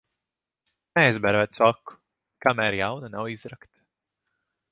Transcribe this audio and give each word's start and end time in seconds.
Neaizber 0.99 1.37
vecu 1.41 1.67
aku, 1.67 1.97
kamēr 2.47 2.79
jauna 2.81 3.13
nav 3.17 3.31
izrakta. 3.35 3.77